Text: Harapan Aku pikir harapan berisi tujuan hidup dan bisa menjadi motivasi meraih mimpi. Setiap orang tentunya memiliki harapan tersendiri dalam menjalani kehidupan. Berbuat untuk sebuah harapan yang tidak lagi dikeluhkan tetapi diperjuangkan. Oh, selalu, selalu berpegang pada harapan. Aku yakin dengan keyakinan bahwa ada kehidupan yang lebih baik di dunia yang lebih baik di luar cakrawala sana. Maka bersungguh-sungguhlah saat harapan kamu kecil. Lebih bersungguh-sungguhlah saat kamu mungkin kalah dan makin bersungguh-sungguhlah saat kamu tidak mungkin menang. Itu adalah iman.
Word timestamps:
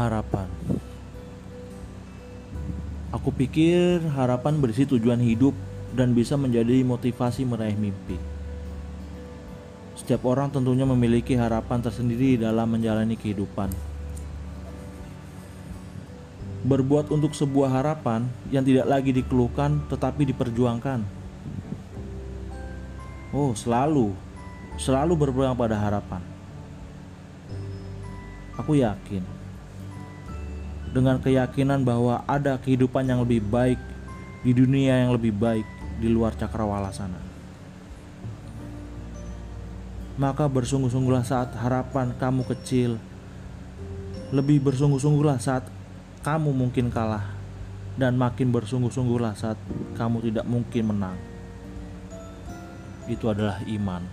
Harapan 0.00 0.48
Aku 3.12 3.28
pikir 3.36 4.00
harapan 4.16 4.56
berisi 4.56 4.88
tujuan 4.88 5.20
hidup 5.20 5.52
dan 5.92 6.16
bisa 6.16 6.40
menjadi 6.40 6.80
motivasi 6.80 7.44
meraih 7.44 7.76
mimpi. 7.76 8.16
Setiap 10.00 10.24
orang 10.24 10.48
tentunya 10.48 10.88
memiliki 10.88 11.36
harapan 11.36 11.84
tersendiri 11.84 12.40
dalam 12.40 12.64
menjalani 12.72 13.12
kehidupan. 13.12 13.68
Berbuat 16.64 17.12
untuk 17.12 17.36
sebuah 17.36 17.68
harapan 17.68 18.24
yang 18.48 18.64
tidak 18.64 18.88
lagi 18.88 19.12
dikeluhkan 19.12 19.84
tetapi 19.92 20.24
diperjuangkan. 20.32 21.04
Oh, 23.36 23.52
selalu, 23.52 24.16
selalu 24.80 25.12
berpegang 25.12 25.60
pada 25.60 25.76
harapan. 25.76 26.24
Aku 28.56 28.80
yakin 28.80 29.40
dengan 30.90 31.22
keyakinan 31.22 31.86
bahwa 31.86 32.26
ada 32.26 32.58
kehidupan 32.58 33.06
yang 33.06 33.22
lebih 33.22 33.42
baik 33.46 33.78
di 34.42 34.50
dunia 34.50 35.06
yang 35.06 35.14
lebih 35.14 35.30
baik 35.30 35.66
di 36.00 36.08
luar 36.10 36.34
cakrawala 36.34 36.90
sana. 36.90 37.18
Maka 40.20 40.48
bersungguh-sungguhlah 40.50 41.24
saat 41.24 41.56
harapan 41.56 42.12
kamu 42.16 42.44
kecil. 42.44 43.00
Lebih 44.30 44.60
bersungguh-sungguhlah 44.62 45.40
saat 45.40 45.64
kamu 46.20 46.52
mungkin 46.52 46.92
kalah 46.92 47.24
dan 47.96 48.14
makin 48.20 48.52
bersungguh-sungguhlah 48.52 49.34
saat 49.34 49.56
kamu 49.96 50.20
tidak 50.28 50.44
mungkin 50.44 50.84
menang. 50.92 51.16
Itu 53.08 53.32
adalah 53.32 53.64
iman. 53.64 54.04